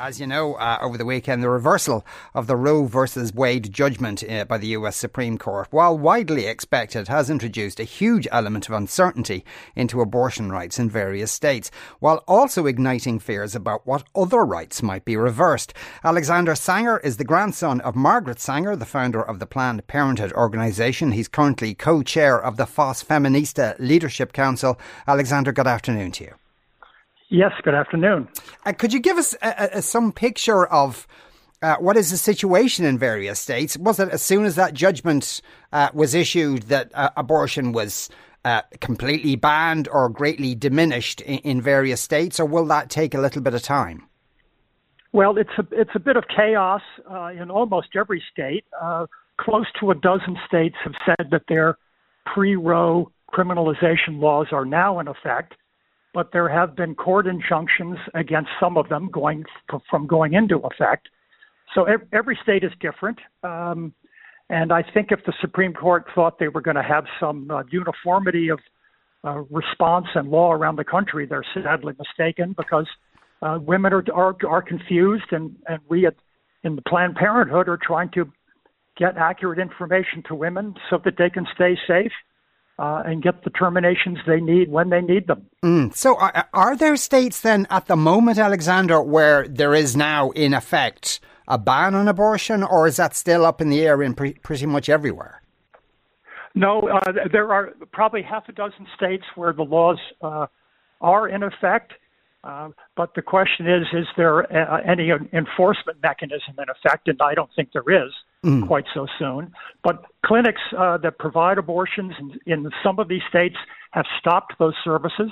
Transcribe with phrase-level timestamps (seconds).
[0.00, 4.22] As you know, uh, over the weekend, the reversal of the Roe versus Wade judgment
[4.22, 8.74] uh, by the US Supreme Court, while widely expected, has introduced a huge element of
[8.74, 14.84] uncertainty into abortion rights in various states, while also igniting fears about what other rights
[14.84, 15.74] might be reversed.
[16.04, 21.10] Alexander Sanger is the grandson of Margaret Sanger, the founder of the Planned Parenthood organisation.
[21.10, 24.78] He's currently co-chair of the FOS Feminista Leadership Council.
[25.08, 26.34] Alexander, good afternoon to you.
[27.30, 28.28] Yes, good afternoon.
[28.64, 31.06] Uh, could you give us a, a, some picture of
[31.60, 33.76] uh, what is the situation in various states?
[33.76, 38.08] Was it as soon as that judgment uh, was issued that uh, abortion was
[38.46, 43.20] uh, completely banned or greatly diminished in, in, various states, or will that take a
[43.20, 44.06] little bit of time?
[45.12, 48.64] Well, it's a it's a bit of chaos uh, in almost every state.
[49.36, 51.76] close to a dozen states have said that their
[52.24, 55.54] pre-Roe criminalization laws are now in effect
[56.18, 59.44] but there have been court injunctions against some of them going
[59.88, 61.08] from going into effect.
[61.76, 63.20] So every state is different.
[63.44, 63.94] Um,
[64.50, 67.62] and I think if the Supreme Court thought they were going to have some uh,
[67.70, 68.58] uniformity of
[69.22, 72.88] uh, response and law around the country, they're sadly mistaken because
[73.42, 76.16] uh, women are, are, are confused, and, and we at,
[76.64, 78.28] in the Planned Parenthood are trying to
[78.96, 82.10] get accurate information to women so that they can stay safe
[82.78, 85.46] uh, and get the terminations they need when they need them.
[85.64, 85.94] Mm.
[85.94, 90.54] So, are, are, there states then at the moment, Alexander, where there is now in
[90.54, 94.34] effect a ban on abortion, or is that still up in the air in pre-
[94.34, 95.42] pretty much everywhere?
[96.54, 100.46] No, uh, there are probably half a dozen states where the laws uh,
[101.00, 101.92] are in effect.
[102.44, 107.08] Uh, but the question is, is there uh, any enforcement mechanism in effect?
[107.08, 108.12] And I don't think there is
[108.44, 108.66] mm.
[108.66, 109.52] quite so soon.
[109.82, 113.56] But clinics uh, that provide abortions in, in some of these states
[113.92, 115.30] have stopped those services,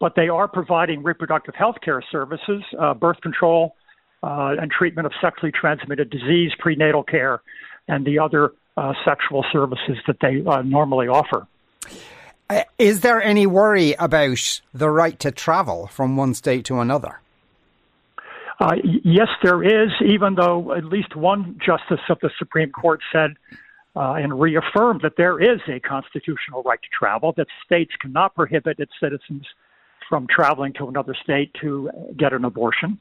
[0.00, 3.74] but they are providing reproductive health care services, uh, birth control,
[4.22, 7.42] uh, and treatment of sexually transmitted disease, prenatal care,
[7.88, 11.46] and the other uh, sexual services that they uh, normally offer.
[12.50, 17.20] Uh, is there any worry about the right to travel from one state to another?
[18.64, 23.32] Uh, yes, there is, even though at least one justice of the Supreme Court said
[23.94, 28.78] uh, and reaffirmed that there is a constitutional right to travel, that states cannot prohibit
[28.78, 29.46] its citizens
[30.08, 32.98] from traveling to another state to get an abortion.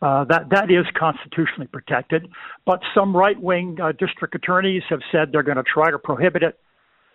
[0.00, 2.26] Uh, that that is constitutionally protected,
[2.64, 6.58] but some right-wing uh, district attorneys have said they're going to try to prohibit it,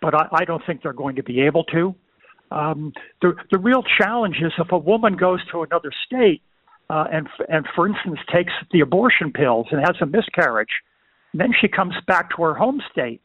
[0.00, 1.94] but I, I don't think they're going to be able to.
[2.52, 2.92] Um,
[3.22, 6.42] the the real challenge is if a woman goes to another state
[6.90, 10.82] uh, and and for instance takes the abortion pills and has a miscarriage,
[11.32, 13.20] and then she comes back to her home state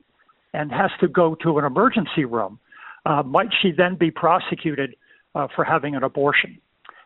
[0.54, 2.60] and has to go to an emergency room,
[3.06, 4.96] uh, might she then be prosecuted
[5.36, 6.58] uh, for having an abortion,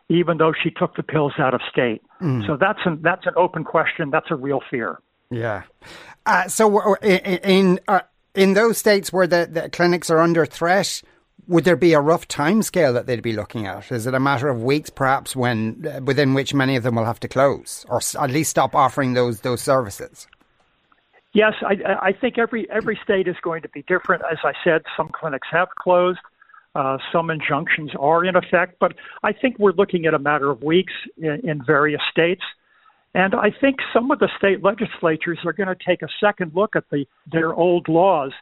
[0.08, 2.02] even though she took the pills out of state?
[2.20, 2.46] Mm.
[2.46, 4.10] So that's an that's an open question.
[4.10, 5.00] That's a real fear.
[5.30, 5.62] Yeah.
[6.26, 8.00] Uh, so in in, uh,
[8.34, 11.02] in those states where the, the clinics are under threat
[11.46, 13.90] would there be a rough time scale that they'd be looking at?
[13.90, 17.04] Is it a matter of weeks, perhaps, when uh, within which many of them will
[17.04, 20.26] have to close, or at least stop offering those those services?
[21.32, 24.22] Yes, I, I think every every state is going to be different.
[24.30, 26.20] As I said, some clinics have closed,
[26.74, 30.62] uh, some injunctions are in effect, but I think we're looking at a matter of
[30.62, 32.42] weeks in, in various states.
[33.14, 36.76] And I think some of the state legislatures are going to take a second look
[36.76, 38.32] at the their old laws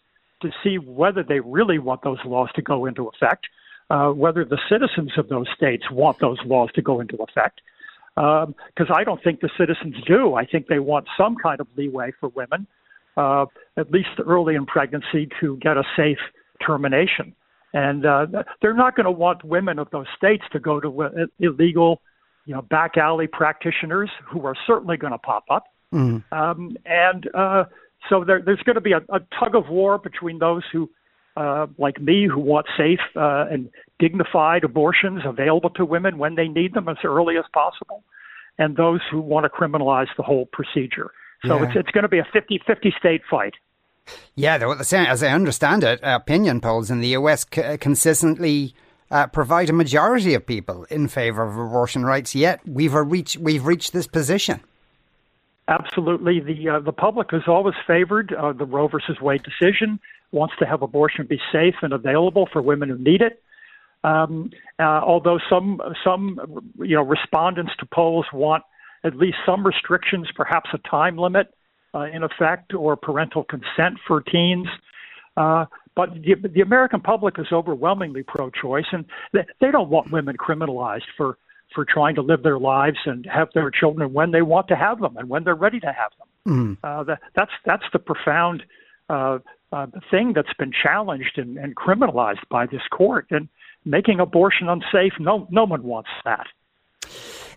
[0.42, 3.46] to see whether they really want those laws to go into effect,
[3.90, 7.60] uh, whether the citizens of those states want those laws to go into effect.
[8.14, 10.34] Because um, I don't think the citizens do.
[10.34, 12.66] I think they want some kind of leeway for women,
[13.16, 16.18] uh, at least early in pregnancy, to get a safe
[16.64, 17.34] termination.
[17.74, 18.26] And uh,
[18.62, 22.00] they're not going to want women of those states to go to uh, illegal,
[22.46, 25.66] you know, back alley practitioners who are certainly going to pop up.
[25.92, 26.24] Mm.
[26.32, 27.64] Um, and uh,
[28.08, 30.90] so there, there's going to be a, a, tug of war between those who,
[31.36, 36.48] uh, like me, who want safe uh, and dignified abortions available to women when they
[36.48, 38.04] need them as early as possible,
[38.58, 41.10] and those who want to criminalize the whole procedure.
[41.44, 41.68] So yeah.
[41.68, 43.54] it's, it's going to be a 50 50 state fight.
[44.36, 48.74] Yeah, as I understand it, opinion polls in the US consistently
[49.10, 52.34] uh, provide a majority of people in favour of abortion rights.
[52.34, 54.60] Yet we've reached we've reached this position.
[55.68, 56.40] Absolutely.
[56.40, 59.98] The uh, the public has always favored uh, the Roe versus Wade decision.
[60.30, 63.42] Wants to have abortion be safe and available for women who need it.
[64.04, 66.38] Um, uh, although some some
[66.78, 68.62] you know respondents to polls want
[69.02, 71.52] at least some restrictions, perhaps a time limit
[71.94, 74.68] uh, in effect, or parental consent for teens.
[75.36, 75.64] Uh,
[75.94, 81.08] but the, the American public is overwhelmingly pro-choice, and they, they don't want women criminalized
[81.16, 81.38] for
[81.76, 84.98] for trying to live their lives and have their children when they want to have
[84.98, 86.28] them and when they're ready to have them.
[86.48, 86.78] Mm.
[86.82, 88.64] Uh, that, that's that's the profound
[89.10, 89.38] uh,
[89.72, 93.26] uh, thing that's been challenged and, and criminalized by this court.
[93.30, 93.48] And
[93.84, 96.46] making abortion unsafe, no no one wants that.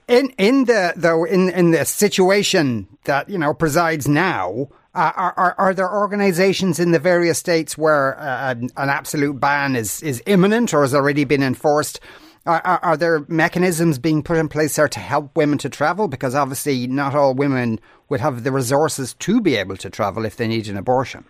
[0.08, 5.34] In in the though in in the situation that you know presides now, uh, are,
[5.38, 10.04] are, are there organisations in the various states where uh, an, an, absolute ban is
[10.04, 12.00] is imminent or has already been enforced?
[12.46, 16.08] Are, are, are, there mechanisms being put in place there to help women to travel?
[16.08, 20.38] Because obviously, not all women would have the resources to be able to travel if
[20.38, 21.26] they need an abortion.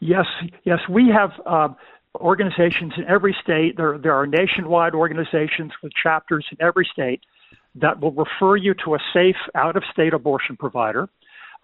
[0.00, 0.26] Yes,
[0.64, 1.68] yes, we have uh,
[2.16, 3.76] organizations in every state.
[3.76, 7.20] There, there are nationwide organizations with chapters in every state
[7.74, 11.08] that will refer you to a safe out of state abortion provider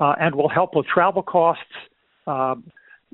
[0.00, 1.62] uh, and will help with travel costs,
[2.26, 2.64] um,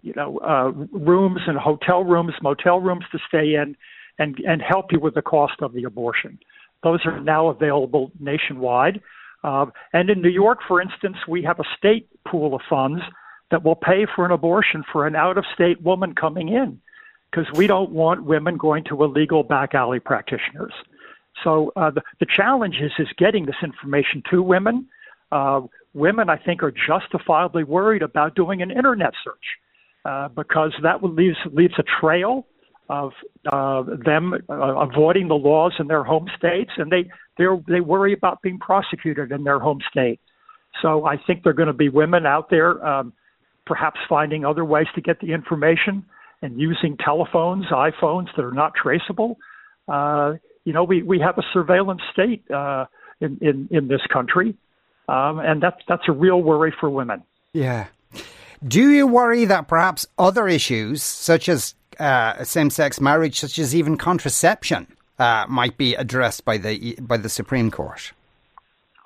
[0.02, 3.76] you know, uh, rooms and hotel rooms, motel rooms to stay in,
[4.20, 6.38] and, and help you with the cost of the abortion.
[6.84, 9.00] Those are now available nationwide.
[9.42, 13.00] Uh, and in New York, for instance, we have a state pool of funds
[13.50, 16.78] that will pay for an abortion for an out of state woman coming in
[17.30, 20.72] because we don't want women going to illegal back alley practitioners.
[21.42, 24.86] So uh, the, the challenge is is getting this information to women.
[25.32, 25.62] Uh,
[25.94, 29.46] women, I think, are justifiably worried about doing an internet search
[30.04, 32.46] uh, because that leaves leaves a trail
[32.90, 33.12] of
[33.50, 37.08] uh, them uh, avoiding the laws in their home states, and they
[37.38, 40.20] they worry about being prosecuted in their home state.
[40.82, 43.12] So I think there are going to be women out there, um,
[43.64, 46.04] perhaps finding other ways to get the information
[46.42, 49.38] and using telephones, iPhones that are not traceable.
[49.88, 50.34] Uh,
[50.64, 52.86] you know, we, we have a surveillance state uh,
[53.20, 54.54] in, in, in this country,
[55.08, 57.22] um, and that's, that's a real worry for women.
[57.52, 57.86] Yeah.
[58.66, 63.96] Do you worry that perhaps other issues, such as uh, same-sex marriage, such as even
[63.96, 64.86] contraception,
[65.18, 68.12] uh, might be addressed by the by the Supreme Court?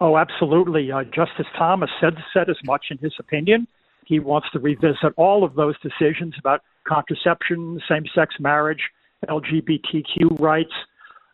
[0.01, 0.91] Oh, absolutely.
[0.91, 3.67] Uh, Justice Thomas said said as much in his opinion.
[4.07, 8.91] He wants to revisit all of those decisions about contraception, same sex marriage,
[9.29, 10.73] LGBTQ rights.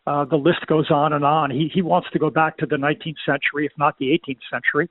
[0.07, 1.51] Uh, the list goes on and on.
[1.51, 4.89] He, he wants to go back to the 19th century, if not the 18th century.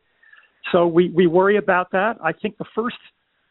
[0.71, 2.19] So we, we worry about that.
[2.23, 2.97] I think the first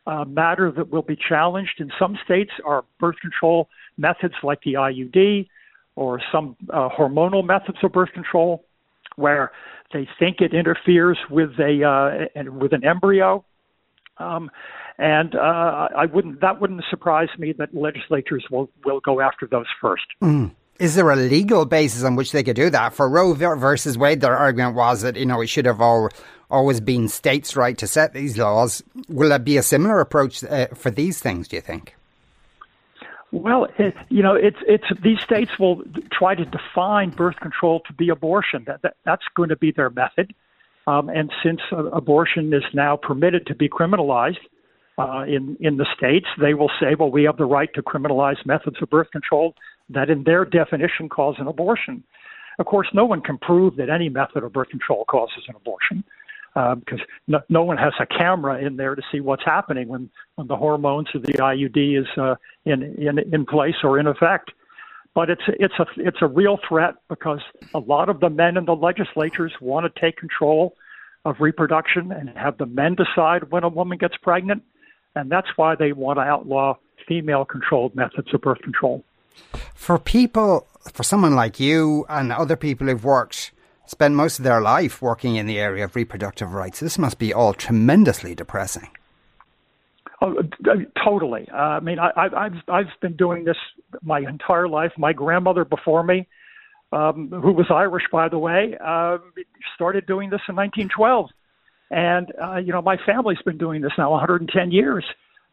[0.09, 4.73] uh, matter that will be challenged in some states are birth control methods like the
[4.73, 5.47] IUD
[5.95, 8.65] or some uh, hormonal methods of birth control
[9.17, 9.51] where
[9.93, 11.83] they think it interferes with a
[12.35, 13.43] uh, with an embryo
[14.17, 14.49] um,
[14.97, 19.67] and uh, I wouldn't that wouldn't surprise me that legislatures will will go after those
[19.81, 20.05] first.
[20.21, 20.51] Mm.
[20.79, 22.93] Is there a legal basis on which they could do that?
[22.93, 26.09] For Roe versus Wade, their argument was that you know it should have all,
[26.49, 28.83] always been states' right to set these laws.
[29.07, 31.47] Will there be a similar approach uh, for these things?
[31.47, 31.95] Do you think?
[33.31, 37.93] Well, it, you know, it's it's these states will try to define birth control to
[37.93, 38.63] be abortion.
[38.65, 40.33] That, that that's going to be their method.
[40.87, 44.39] Um, and since uh, abortion is now permitted to be criminalized
[44.97, 48.43] uh, in in the states, they will say, well, we have the right to criminalize
[48.47, 49.53] methods of birth control
[49.89, 52.03] that, in their definition, cause an abortion.
[52.57, 56.03] Of course, no one can prove that any method of birth control causes an abortion
[56.53, 60.09] because um, no, no one has a camera in there to see what's happening when,
[60.35, 62.35] when the hormones of the IUD is uh,
[62.65, 64.51] in, in in place or in effect.
[65.13, 67.41] But it's it's a it's a real threat because
[67.73, 70.75] a lot of the men in the legislatures want to take control
[71.25, 74.63] of reproduction and have the men decide when a woman gets pregnant,
[75.15, 76.75] and that's why they want to outlaw
[77.07, 79.03] female-controlled methods of birth control.
[79.73, 83.51] For people, for someone like you and other people who've worked,
[83.89, 87.33] spent most of their life working in the area of reproductive rights, this must be
[87.33, 88.89] all tremendously depressing.
[90.21, 90.35] Oh,
[91.01, 91.47] totally.
[91.51, 93.55] Uh, I mean, I, I've I've been doing this
[94.01, 94.91] my entire life.
[94.97, 96.27] My grandmother before me,
[96.91, 99.17] um, who was Irish, by the way, uh,
[99.75, 101.29] started doing this in 1912,
[101.89, 105.05] and uh, you know my family's been doing this now 110 years.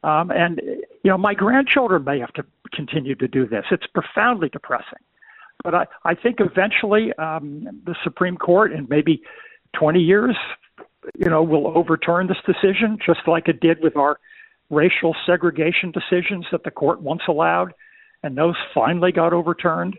[0.03, 0.61] Um, and
[1.05, 3.65] you know my grandchildren may have to continue to do this.
[3.71, 4.99] It's profoundly depressing,
[5.65, 9.23] but I, I think eventually um, the Supreme Court, in maybe
[9.79, 10.37] 20 years,
[11.17, 14.19] you know, will overturn this decision, just like it did with our
[14.71, 17.73] racial segregation decisions that the court once allowed,
[18.23, 19.97] and those finally got overturned.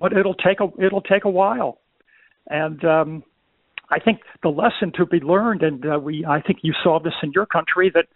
[0.00, 1.78] But it'll take a it'll take a while,
[2.48, 3.24] and um,
[3.90, 7.14] I think the lesson to be learned, and uh, we I think you saw this
[7.22, 8.06] in your country that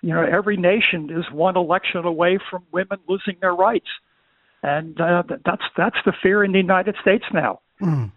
[0.00, 3.88] you know every nation is one election away from women losing their rights,
[4.62, 7.60] and uh, that's that's the fear in the United States now.
[7.80, 8.12] Mm.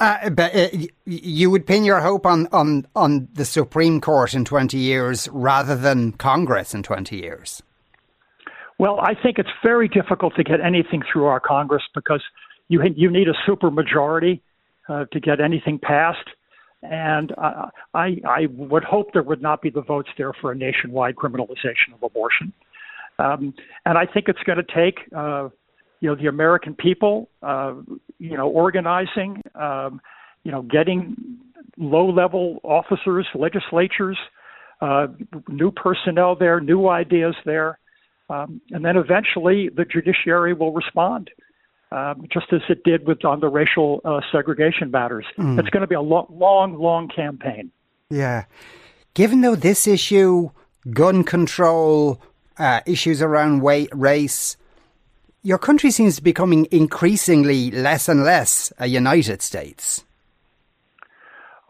[0.00, 0.68] Uh, but uh,
[1.06, 5.74] you would pin your hope on, on, on the Supreme Court in 20 years rather
[5.74, 7.62] than Congress in 20 years?
[8.78, 12.22] Well, I think it's very difficult to get anything through our Congress because
[12.68, 14.40] you you need a supermajority
[14.88, 16.28] uh, to get anything passed,
[16.82, 20.54] and uh, I I would hope there would not be the votes there for a
[20.54, 22.52] nationwide criminalization of abortion,
[23.18, 25.48] um, and I think it's going to take uh,
[26.00, 27.74] you know the American people uh,
[28.18, 30.00] you know organizing, um,
[30.44, 31.16] you know getting
[31.76, 34.18] low level officers, legislatures,
[34.80, 35.06] uh,
[35.48, 37.78] new personnel there, new ideas there
[38.30, 41.30] um, and then eventually the judiciary will respond,
[41.92, 45.24] um, just as it did with on the racial uh, segregation matters.
[45.38, 45.58] Mm.
[45.58, 47.70] It's going to be a lo- long, long campaign.
[48.10, 48.44] Yeah.
[49.14, 50.50] Given though this issue,
[50.92, 52.20] gun control,
[52.58, 54.56] uh, issues around weight, race,
[55.42, 60.04] your country seems to be becoming increasingly less and less a United States.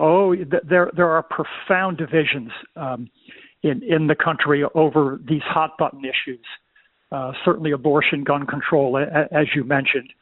[0.00, 2.52] Oh, there there are profound divisions.
[2.76, 3.10] Um,
[3.62, 6.44] in, in the country over these hot button issues.
[7.10, 10.12] Uh, certainly, abortion, gun control, as you mentioned.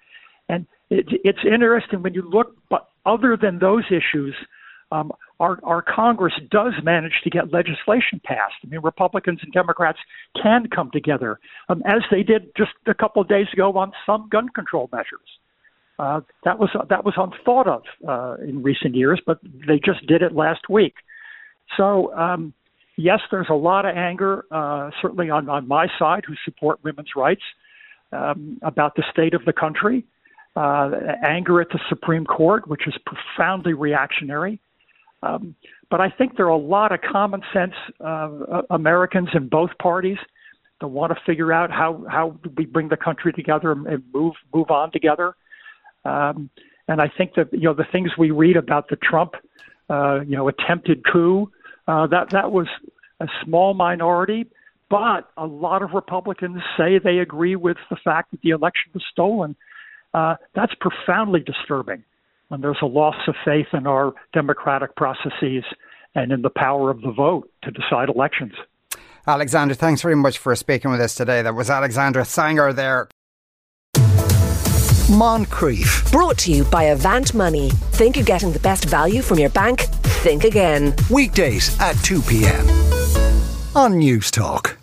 [0.49, 4.35] And it, it's interesting when you look, but other than those issues,
[4.93, 8.55] um, our, our Congress does manage to get legislation passed.
[8.65, 9.99] I mean, Republicans and Democrats
[10.41, 11.39] can come together,
[11.69, 15.29] um, as they did just a couple of days ago on some gun control measures.
[15.99, 20.23] Uh, that was that was unthought of uh, in recent years, but they just did
[20.23, 20.95] it last week.
[21.77, 22.53] So um,
[22.97, 27.11] yes, there's a lot of anger, uh, certainly on, on my side, who support women's
[27.17, 27.43] rights,
[28.13, 30.05] um, about the state of the country.
[30.55, 30.91] Uh,
[31.23, 34.59] anger at the Supreme Court, which is profoundly reactionary.
[35.23, 35.55] Um,
[35.91, 40.19] but I think there are a lot of common sense uh, Americans in both parties
[40.81, 44.71] that want to figure out how how we bring the country together and move move
[44.71, 45.35] on together.
[46.05, 46.51] Um,
[46.89, 49.35] and I think that you know the things we read about the Trump,
[49.89, 51.51] uh, you know, attempted coup
[51.89, 52.67] uh, that that was
[53.21, 54.47] a small minority,
[54.91, 59.05] but a lot of Republicans say they agree with the fact that the election was
[59.11, 59.57] stolen.
[60.13, 62.03] Uh, that's profoundly disturbing.
[62.51, 65.65] And there's a loss of faith in our democratic processes
[66.15, 68.55] and in the power of the vote to decide elections.
[69.27, 71.43] Alexander, thanks very much for speaking with us today.
[71.43, 73.09] That was Alexander Sanger there.
[75.09, 76.11] Moncrieff.
[76.11, 77.71] Brought to you by Avant Money.
[77.71, 79.83] Think you're getting the best value from your bank?
[80.23, 80.95] Think again.
[81.11, 82.67] Weekdays at 2 p.m.
[83.77, 84.76] on Newstalk.